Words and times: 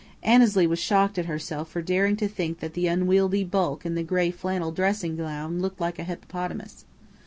(Annesley 0.23 0.65
was 0.65 0.79
shocked 0.79 1.19
at 1.19 1.27
herself 1.27 1.69
for 1.69 1.83
daring 1.83 2.15
to 2.15 2.27
think 2.27 2.59
that 2.59 2.73
the 2.73 2.87
unwieldy 2.87 3.43
bulk 3.43 3.85
in 3.85 3.93
the 3.93 4.01
gray 4.01 4.31
flannel 4.31 4.71
dressing 4.71 5.15
gown 5.15 5.59
looked 5.61 5.79
like 5.79 5.99
a 5.99 6.03
hippopotamus.) 6.03 6.85